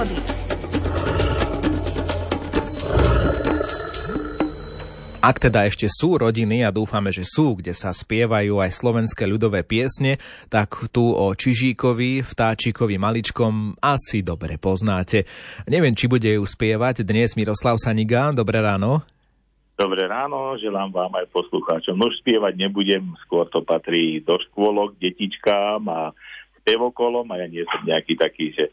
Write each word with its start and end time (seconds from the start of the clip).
prírody. 0.00 0.16
Ak 5.20 5.36
teda 5.36 5.68
ešte 5.68 5.84
sú 5.84 6.16
rodiny, 6.16 6.64
a 6.64 6.72
dúfame, 6.72 7.12
že 7.12 7.28
sú, 7.28 7.60
kde 7.60 7.76
sa 7.76 7.92
spievajú 7.92 8.56
aj 8.56 8.72
slovenské 8.72 9.28
ľudové 9.28 9.60
piesne, 9.68 10.16
tak 10.48 10.72
tu 10.88 11.12
o 11.12 11.36
Čižíkovi, 11.36 12.24
vtáčikovi 12.24 12.96
maličkom 12.96 13.76
asi 13.84 14.24
dobre 14.24 14.56
poznáte. 14.56 15.28
Neviem, 15.68 15.92
či 15.92 16.08
bude 16.08 16.24
ju 16.24 16.40
spievať 16.40 17.04
dnes 17.04 17.36
Miroslav 17.36 17.76
Saniga. 17.76 18.32
Dobré 18.32 18.64
ráno. 18.64 19.04
Dobré 19.76 20.08
ráno, 20.08 20.56
želám 20.56 20.88
vám 20.88 21.12
aj 21.12 21.28
poslucháčom. 21.36 22.00
No 22.00 22.08
už 22.08 22.24
spievať 22.24 22.56
nebudem, 22.56 23.12
skôr 23.28 23.44
to 23.52 23.60
patrí 23.60 24.24
do 24.24 24.40
škôlok, 24.40 24.96
detičkám 24.96 25.84
a 25.84 26.16
spevokolom 26.64 27.28
a 27.28 27.44
ja 27.44 27.46
nie 27.48 27.64
som 27.68 27.80
nejaký 27.84 28.16
taký, 28.16 28.56
že 28.56 28.72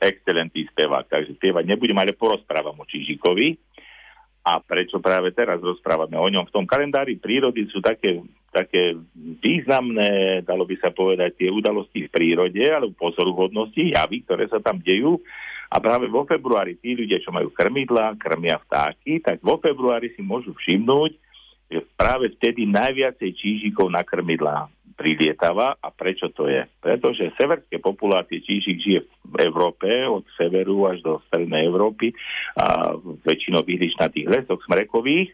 excelentný 0.00 0.68
spevák, 0.74 1.06
takže 1.08 1.38
spievať 1.38 1.64
nebudem, 1.64 1.96
ale 1.96 2.12
porozprávam 2.12 2.76
o 2.76 2.84
Čižíkovi 2.84 3.56
a 4.44 4.60
prečo 4.60 5.00
práve 5.00 5.32
teraz 5.32 5.56
rozprávame 5.64 6.20
o 6.20 6.28
ňom. 6.28 6.44
V 6.44 6.54
tom 6.54 6.68
kalendári 6.68 7.16
prírody 7.16 7.64
sú 7.72 7.80
také, 7.80 8.20
také 8.52 8.92
významné, 9.40 10.44
dalo 10.44 10.68
by 10.68 10.76
sa 10.76 10.92
povedať, 10.92 11.40
tie 11.40 11.48
udalosti 11.48 12.04
v 12.04 12.12
prírode, 12.12 12.60
alebo 12.60 12.92
pozoruhodnosti, 12.92 13.96
javy, 13.96 14.20
ktoré 14.28 14.44
sa 14.52 14.60
tam 14.60 14.84
dejú. 14.84 15.16
A 15.72 15.80
práve 15.80 16.12
vo 16.12 16.28
februári 16.28 16.76
tí 16.76 16.92
ľudia, 16.92 17.24
čo 17.24 17.32
majú 17.32 17.48
krmidla, 17.56 18.20
krmia 18.20 18.60
vtáky, 18.60 19.24
tak 19.24 19.40
vo 19.40 19.56
februári 19.56 20.12
si 20.12 20.20
môžu 20.20 20.52
všimnúť, 20.52 21.16
že 21.72 21.80
práve 21.96 22.28
vtedy 22.36 22.68
najviacej 22.68 23.30
čížikov 23.32 23.88
na 23.88 24.04
krmidlá 24.04 24.68
prilietava. 25.04 25.76
A 25.76 25.92
prečo 25.92 26.32
to 26.32 26.48
je? 26.48 26.64
Pretože 26.80 27.36
severské 27.36 27.76
populácie 27.76 28.40
čížik 28.40 28.80
žije 28.80 29.00
v 29.04 29.36
Európe, 29.44 29.84
od 30.08 30.24
severu 30.40 30.88
až 30.88 31.04
do 31.04 31.20
strednej 31.28 31.68
Európy, 31.68 32.16
a 32.56 32.96
väčšinou 33.28 33.60
tých 34.08 34.24
lesoch 34.24 34.64
smrekových. 34.64 35.28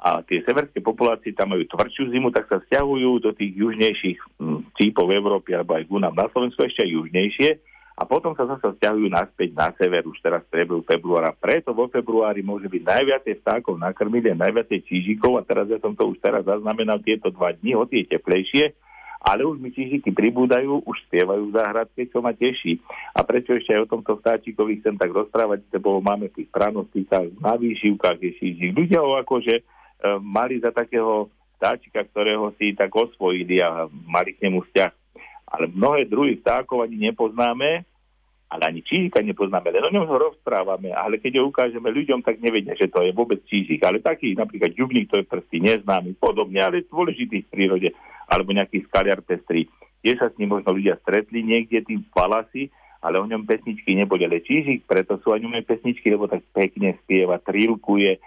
A 0.00 0.24
tie 0.24 0.40
severské 0.44 0.80
populácie 0.80 1.36
tam 1.36 1.52
majú 1.52 1.64
tvrdšiu 1.68 2.12
zimu, 2.12 2.28
tak 2.32 2.48
sa 2.48 2.60
stiahujú 2.64 3.20
do 3.20 3.30
tých 3.36 3.52
južnejších 3.52 4.18
hm, 4.40 4.72
Európy, 5.12 5.52
alebo 5.52 5.76
aj 5.76 5.84
nám 6.00 6.16
na 6.16 6.26
Slovensku 6.32 6.64
ešte 6.64 6.84
aj 6.84 6.90
južnejšie 6.92 7.50
a 7.94 8.02
potom 8.10 8.34
sa 8.34 8.42
zase 8.50 8.74
stiahujú 8.74 9.06
naspäť 9.06 9.54
na 9.54 9.70
sever 9.78 10.02
už 10.02 10.18
teraz 10.18 10.42
v 10.50 10.58
priebehu 10.58 10.82
februára. 10.82 11.30
Preto 11.30 11.70
vo 11.70 11.86
februári 11.86 12.42
môže 12.42 12.66
byť 12.66 12.82
najviacej 12.82 13.34
vtákov 13.38 13.78
na 13.78 13.94
krmidle, 13.94 14.34
najviacej 14.34 14.82
čížikov 14.82 15.38
a 15.38 15.46
teraz 15.46 15.70
ja 15.70 15.78
som 15.78 15.94
to 15.94 16.10
už 16.10 16.18
teraz 16.18 16.42
zaznamenal 16.42 16.98
tieto 16.98 17.30
dva 17.30 17.54
dni, 17.54 17.78
hoci 17.78 18.02
je 18.02 18.18
teplejšie, 18.18 18.64
ale 19.24 19.48
už 19.48 19.56
mi 19.56 19.72
čížiky 19.72 20.12
pribúdajú, 20.12 20.84
už 20.84 20.96
spievajú 21.08 21.48
v 21.48 21.56
záhradke, 21.56 22.04
čo 22.12 22.20
ma 22.20 22.36
teší. 22.36 22.76
A 23.16 23.24
prečo 23.24 23.56
ešte 23.56 23.72
aj 23.72 23.88
o 23.88 23.92
tomto 23.96 24.20
vtáčikovi 24.20 24.84
chcem 24.84 25.00
tak 25.00 25.16
rozprávať, 25.16 25.64
lebo 25.72 26.04
máme 26.04 26.28
v 26.28 26.44
tých 26.44 26.48
pranostikách, 26.52 27.40
na 27.40 27.56
výšivkách 27.56 28.18
je 28.20 28.30
čížik. 28.36 28.70
Ľudia 28.76 29.00
ho 29.00 29.16
akože 29.16 29.54
e, 29.58 29.62
mali 30.20 30.60
za 30.60 30.76
takého 30.76 31.32
vtáčika, 31.56 32.04
ktorého 32.04 32.52
si 32.60 32.76
tak 32.76 32.92
osvojili 32.92 33.64
a 33.64 33.88
mali 33.88 34.36
k 34.36 34.44
nemu 34.44 34.60
vzťah 34.68 34.92
ale 35.54 35.70
mnohé 35.70 36.10
druhy 36.10 36.42
vtákov 36.42 36.82
ani 36.82 36.98
nepoznáme, 36.98 37.86
ale 38.50 38.62
ani 38.66 38.82
čížika 38.82 39.22
nepoznáme, 39.22 39.70
len 39.70 39.86
o 39.86 39.94
ňom 39.94 40.06
ho 40.10 40.16
rozprávame, 40.30 40.90
ale 40.90 41.22
keď 41.22 41.42
ho 41.42 41.50
ukážeme 41.50 41.90
ľuďom, 41.90 42.22
tak 42.26 42.42
nevedia, 42.42 42.74
že 42.74 42.90
to 42.90 43.02
je 43.02 43.14
vôbec 43.14 43.42
čížik. 43.46 43.82
Ale 43.86 44.02
taký 44.02 44.34
napríklad 44.34 44.74
ďubník, 44.74 45.10
to 45.10 45.22
je 45.22 45.26
prsty 45.26 45.62
neznámy, 45.62 46.18
podobne, 46.18 46.58
ale 46.62 46.86
dôležitý 46.86 47.46
v 47.46 47.50
prírode, 47.50 47.88
alebo 48.28 48.50
nejaký 48.52 48.84
skaliar 48.88 49.20
pestrý. 49.20 49.68
Tie 50.04 50.14
sa 50.20 50.28
s 50.28 50.36
ním 50.36 50.52
možno 50.52 50.76
ľudia 50.76 51.00
stretli 51.00 51.40
niekde 51.40 51.80
tým 51.80 52.04
palasy, 52.12 52.68
ale 53.04 53.20
o 53.20 53.28
ňom 53.28 53.44
pesničky 53.44 53.92
neboli, 53.92 54.24
ale 54.24 54.40
čížik, 54.40 54.88
preto 54.88 55.20
sú 55.20 55.36
aj 55.36 55.44
ňom 55.44 55.60
pesničky, 55.60 56.08
lebo 56.08 56.24
tak 56.24 56.40
pekne 56.56 56.96
spieva, 57.04 57.36
trilkuje, 57.36 58.16
e, 58.16 58.20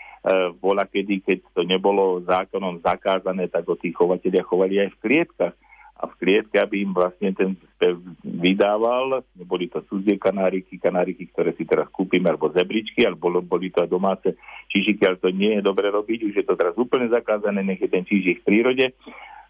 bola 0.62 0.86
kedy, 0.86 1.26
keď 1.26 1.38
to 1.58 1.66
nebolo 1.66 2.22
zákonom 2.22 2.86
zakázané, 2.86 3.50
tak 3.50 3.66
ho 3.66 3.74
tí 3.74 3.90
chovatelia 3.90 4.46
chovali 4.46 4.78
aj 4.86 4.94
v 4.94 5.02
klietkach 5.02 5.54
a 5.98 6.06
v 6.06 6.14
klietke, 6.22 6.62
aby 6.62 6.86
im 6.86 6.94
vlastne 6.94 7.34
ten 7.34 7.58
spev 7.74 7.98
vydával. 8.22 9.26
Boli 9.34 9.66
to 9.66 9.82
cudzie 9.90 10.22
kanáriky, 10.22 10.78
kanáriky, 10.78 11.26
ktoré 11.34 11.58
si 11.58 11.66
teraz 11.66 11.90
kúpime, 11.90 12.30
alebo 12.30 12.54
zebričky, 12.54 13.02
alebo 13.02 13.42
boli 13.42 13.74
to 13.74 13.82
aj 13.82 13.90
domáce 13.90 14.30
čížiky, 14.70 15.02
ale 15.10 15.18
to 15.18 15.34
nie 15.34 15.58
je 15.58 15.66
dobre 15.66 15.90
robiť, 15.90 16.30
už 16.30 16.34
je 16.38 16.46
to 16.46 16.54
teraz 16.54 16.78
úplne 16.78 17.10
zakázané, 17.10 17.66
nech 17.66 17.82
je 17.82 17.90
ten 17.90 18.06
čížik 18.06 18.46
v 18.46 18.48
prírode. 18.54 18.94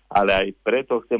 Ale 0.07 0.31
aj 0.31 0.47
preto 0.63 1.03
chcem 1.03 1.19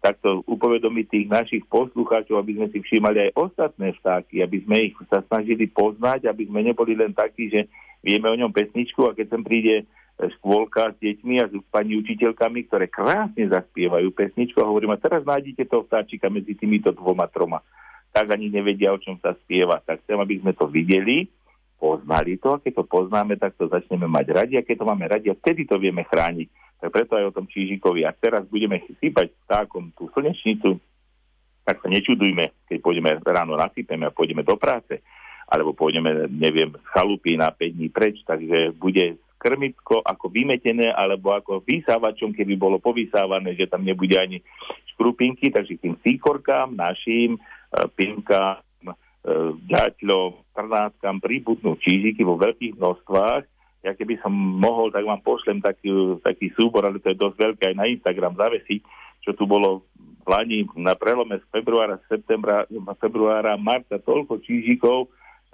takto 0.00 0.40
upovedomiť 0.48 1.06
tých 1.08 1.26
našich 1.28 1.64
poslucháčov, 1.68 2.40
aby 2.40 2.56
sme 2.56 2.66
si 2.72 2.80
všímali 2.80 3.28
aj 3.28 3.36
ostatné 3.36 3.92
vtáky, 4.00 4.40
aby 4.40 4.64
sme 4.64 4.76
ich 4.88 4.96
sa 5.12 5.20
snažili 5.28 5.68
poznať, 5.68 6.32
aby 6.32 6.48
sme 6.48 6.64
neboli 6.64 6.96
len 6.96 7.12
takí, 7.12 7.52
že 7.52 7.68
vieme 8.00 8.32
o 8.32 8.38
ňom 8.40 8.48
pesničku 8.48 9.04
a 9.04 9.12
keď 9.12 9.36
sem 9.36 9.42
príde 9.44 9.84
škôlka 10.16 10.92
s 10.92 10.96
deťmi 11.00 11.34
a 11.40 11.48
s 11.48 11.54
pani 11.68 11.98
učiteľkami, 12.00 12.68
ktoré 12.68 12.86
krásne 12.88 13.48
zaspievajú 13.48 14.12
pesničku 14.12 14.60
a 14.60 14.68
hovorím, 14.68 14.96
a 14.96 15.02
teraz 15.02 15.24
nájdete 15.28 15.68
toho 15.68 15.84
vtáčika 15.84 16.32
medzi 16.32 16.56
týmito 16.56 16.92
dvoma, 16.92 17.28
troma. 17.28 17.60
Tak 18.12 18.28
ani 18.32 18.52
nevedia, 18.52 18.92
o 18.92 19.00
čom 19.00 19.16
sa 19.20 19.32
spieva. 19.44 19.80
Tak 19.80 20.04
chcem, 20.04 20.20
aby 20.20 20.40
sme 20.40 20.52
to 20.52 20.68
videli, 20.68 21.28
poznali 21.80 22.38
to 22.38 22.54
a 22.54 22.60
keď 22.62 22.80
to 22.80 22.84
poznáme, 22.86 23.34
tak 23.40 23.56
to 23.58 23.66
začneme 23.66 24.06
mať 24.06 24.26
radi 24.30 24.54
a 24.60 24.62
keď 24.62 24.84
to 24.84 24.88
máme 24.88 25.04
radi, 25.08 25.26
a 25.32 25.38
vtedy 25.38 25.66
to 25.66 25.80
vieme 25.80 26.06
chrániť. 26.06 26.48
Preto 26.90 27.14
aj 27.14 27.30
o 27.30 27.36
tom 27.36 27.46
Čížikovi. 27.46 28.02
Ak 28.02 28.18
teraz 28.18 28.42
budeme 28.50 28.82
sypať 28.98 29.30
vtákom 29.46 29.94
tú 29.94 30.10
slnečnicu, 30.10 30.82
tak 31.62 31.78
sa 31.78 31.86
nečudujme, 31.86 32.66
keď 32.66 32.78
pôjdeme 32.82 33.22
ráno 33.22 33.54
nasypeme 33.54 34.10
a 34.10 34.14
pôjdeme 34.14 34.42
do 34.42 34.58
práce, 34.58 34.98
alebo 35.46 35.76
pôjdeme, 35.76 36.26
neviem, 36.32 36.74
z 36.74 36.86
chalupy 36.90 37.38
na 37.38 37.54
5 37.54 37.76
dní 37.78 37.88
preč, 37.92 38.18
takže 38.26 38.74
bude 38.74 39.20
krmitko 39.42 39.98
ako 40.06 40.30
vymetené 40.30 40.94
alebo 40.94 41.34
ako 41.34 41.66
vysávačom, 41.66 42.30
keby 42.30 42.54
bolo 42.54 42.78
povysávané, 42.78 43.58
že 43.58 43.66
tam 43.66 43.82
nebude 43.82 44.14
ani 44.14 44.38
škrupinky, 44.94 45.50
takže 45.50 45.82
tým 45.82 45.98
síkorkám, 45.98 46.78
našim, 46.78 47.34
e, 47.34 47.40
pinkám, 47.90 48.62
e, 48.86 48.94
ďaťľom, 49.66 50.54
trnátkam 50.54 51.18
pribudnú 51.18 51.74
čížiky 51.82 52.22
vo 52.22 52.38
veľkých 52.38 52.78
množstvách. 52.78 53.42
Ja 53.82 53.98
keby 53.98 54.22
som 54.22 54.30
mohol, 54.34 54.94
tak 54.94 55.02
vám 55.02 55.22
pošlem 55.26 55.58
taký, 55.58 55.90
taký 56.22 56.54
súbor, 56.54 56.86
ale 56.86 57.02
to 57.02 57.10
je 57.10 57.18
dosť 57.18 57.36
veľké 57.38 57.62
aj 57.70 57.76
na 57.76 57.86
Instagram 57.90 58.38
zavesiť, 58.38 58.80
čo 59.26 59.34
tu 59.34 59.46
bolo 59.46 59.86
v 60.22 60.26
Lani 60.30 60.62
na 60.78 60.94
prelome 60.94 61.42
z 61.42 61.44
februára, 61.50 61.98
septembra, 62.06 62.62
februára, 63.02 63.58
marca 63.58 63.98
toľko 63.98 64.38
čížikov, 64.46 65.10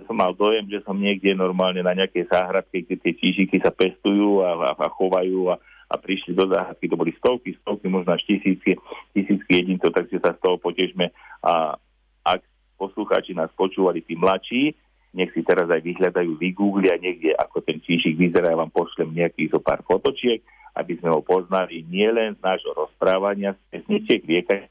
som 0.06 0.14
mal 0.14 0.30
dojem, 0.36 0.70
že 0.70 0.84
som 0.86 0.94
niekde 0.94 1.34
normálne 1.34 1.82
na 1.82 1.96
nejakej 1.96 2.30
záhradke, 2.30 2.86
kde 2.86 3.02
tie 3.02 3.12
tížiky 3.18 3.58
sa 3.58 3.74
pestujú 3.74 4.46
a, 4.46 4.54
a, 4.54 4.70
a 4.78 4.86
chovajú 4.94 5.50
a, 5.50 5.58
a 5.90 5.94
prišli 5.98 6.38
do 6.38 6.46
záhradky, 6.46 6.86
to 6.86 7.00
boli 7.00 7.10
stovky, 7.18 7.56
stovky, 7.64 7.90
možno 7.90 8.14
až 8.14 8.22
tisícky, 8.28 8.78
tisícky 9.16 9.50
jedincov, 9.50 9.90
takže 9.90 10.22
sa 10.22 10.36
z 10.36 10.40
toho 10.44 10.60
potežme. 10.60 11.10
A 11.42 11.74
ak 12.22 12.44
poslucháči 12.78 13.34
nás 13.34 13.50
počúvali 13.58 14.04
tí 14.06 14.14
mladší, 14.14 14.78
nech 15.18 15.34
si 15.34 15.42
teraz 15.42 15.66
aj 15.66 15.82
vyhľadajú, 15.82 16.38
vygooglia 16.38 16.94
niekde, 17.02 17.34
ako 17.34 17.58
ten 17.66 17.82
tížik 17.82 18.14
vyzerá, 18.14 18.54
ja 18.54 18.62
vám 18.62 18.70
pošlem 18.70 19.10
nejaký 19.18 19.50
zo 19.50 19.58
pár 19.58 19.82
fotočiek, 19.82 20.38
aby 20.78 20.94
sme 20.94 21.10
ho 21.10 21.20
poznali 21.26 21.82
nielen 21.90 22.38
z 22.38 22.40
nášho 22.40 22.70
rozprávania, 22.70 23.58
z 23.58 23.60
pesničiek, 23.74 24.22
rieka. 24.22 24.70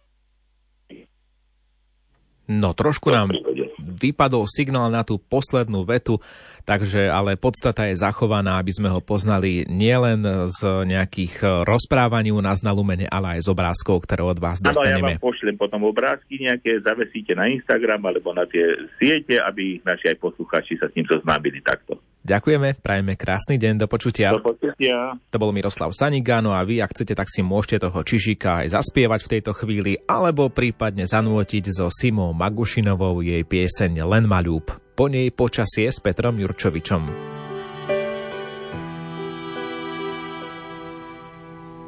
No, 2.47 2.71
trošku 2.71 3.11
nám 3.11 3.31
vypadol 3.77 4.47
signál 4.47 4.87
na 4.87 5.03
tú 5.03 5.19
poslednú 5.19 5.83
vetu, 5.83 6.23
takže 6.63 7.11
ale 7.11 7.35
podstata 7.35 7.87
je 7.91 7.99
zachovaná, 7.99 8.59
aby 8.59 8.71
sme 8.71 8.87
ho 8.87 9.03
poznali 9.03 9.67
nielen 9.67 10.47
z 10.47 10.87
nejakých 10.87 11.63
rozprávaní 11.67 12.31
u 12.31 12.39
nás 12.39 12.63
na 12.63 12.71
Lumene, 12.71 13.07
ale 13.07 13.39
aj 13.39 13.47
z 13.47 13.51
obrázkov, 13.51 14.07
ktoré 14.07 14.23
od 14.23 14.39
vás 14.39 14.63
dostaneme. 14.63 14.99
Áno, 14.99 15.11
ja 15.11 15.19
vám 15.19 15.27
pošlem 15.27 15.55
potom 15.59 15.81
obrázky 15.87 16.39
nejaké, 16.39 16.79
zavesíte 16.79 17.35
na 17.35 17.51
Instagram 17.51 18.03
alebo 18.07 18.31
na 18.31 18.47
tie 18.47 18.63
siete, 18.95 19.43
aby 19.43 19.83
naši 19.83 20.15
aj 20.15 20.17
poslucháči 20.19 20.79
sa 20.79 20.87
s 20.87 20.95
ním 20.95 21.07
zoznámili 21.07 21.59
takto. 21.59 21.99
Ďakujeme, 22.27 22.83
prajeme 22.83 23.15
krásny 23.15 23.55
deň, 23.55 23.73
do 23.79 23.87
počutia. 23.87 24.35
Do 24.35 24.43
počutia. 24.43 25.15
To 25.31 25.39
bol 25.39 25.55
Miroslav 25.55 25.95
Sanigano 25.95 26.51
a 26.51 26.59
vy, 26.67 26.83
ak 26.83 26.91
chcete, 26.91 27.15
tak 27.15 27.31
si 27.31 27.39
môžete 27.39 27.87
toho 27.87 28.03
Čižika 28.03 28.67
aj 28.67 28.75
zaspievať 28.75 29.23
v 29.23 29.31
tejto 29.31 29.55
chvíli, 29.55 29.95
alebo 30.03 30.51
prípadne 30.51 31.07
zanútiť 31.07 31.71
so 31.71 31.87
Simou 31.87 32.35
Magušinovou 32.35 33.23
jej 33.23 33.47
pieseň 33.47 34.03
Len 34.03 34.27
ma 34.27 34.43
ľúb. 34.43 34.75
Po 34.91 35.07
nej 35.07 35.31
počasie 35.31 35.87
s 35.87 36.03
Petrom 36.03 36.35
Jurčovičom. 36.35 37.07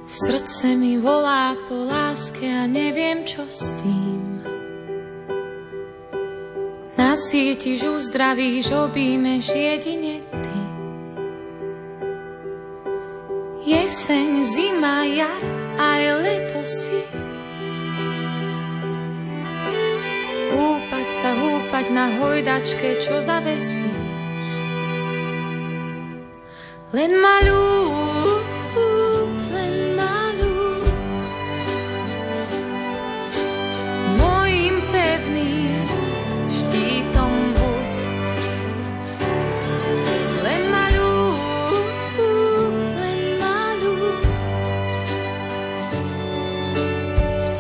Srdce 0.08 0.72
mi 0.80 0.96
volá 1.04 1.52
po 1.68 1.84
láske 1.84 2.48
a 2.48 2.64
neviem 2.64 3.28
čo 3.28 3.44
s 3.44 3.76
tým. 3.84 4.40
Nasítiš, 6.96 7.84
uzdravíš, 7.84 8.72
objímeš 8.72 9.52
jedine 9.52 10.19
Jeseň, 13.70 14.42
zima, 14.50 15.06
jar, 15.06 15.46
aj 15.78 16.02
leto 16.26 16.66
si. 16.66 17.06
Húpať 20.50 21.08
sa, 21.14 21.38
húpať 21.38 21.86
na 21.94 22.10
hojdačke, 22.18 22.98
čo 22.98 23.22
zavesí. 23.22 23.86
Len 26.98 27.14
malú, 27.22 27.62
len 27.94 28.09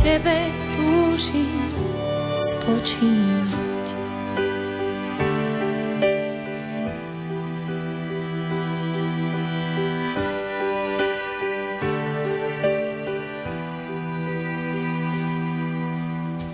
tebe 0.09 0.50
túžim 0.73 1.69
spočinúť. 2.41 3.85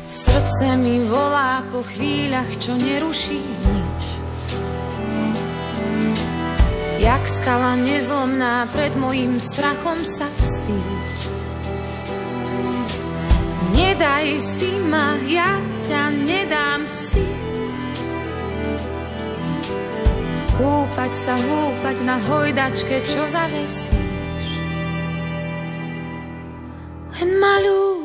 Srdce 0.04 0.76
mi 0.76 1.00
volá 1.08 1.64
po 1.72 1.80
chvíľach, 1.96 2.52
čo 2.60 2.76
neruší 2.76 3.40
nič. 3.40 4.04
Jak 7.00 7.24
skala 7.24 7.80
nezlomná 7.80 8.68
pred 8.76 9.00
mojim 9.00 9.40
strachom 9.40 10.04
sa 10.04 10.28
vstýč. 10.28 11.36
Nedaj 13.76 14.40
si 14.40 14.72
ma, 14.88 15.20
ja 15.28 15.60
ťa 15.84 16.04
nedám 16.24 16.88
si. 16.88 17.20
Húpať 20.56 21.12
sa, 21.12 21.36
húpať 21.36 21.98
na 22.08 22.16
hojdačke, 22.24 23.04
čo 23.04 23.28
zavesíš. 23.28 23.92
Len 27.20 27.32
malú 27.40 27.96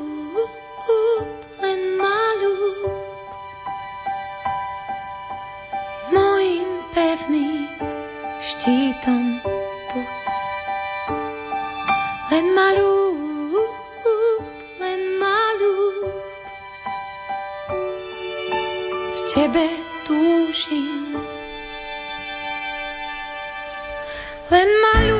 when 24.61 24.69
my 24.83 25.20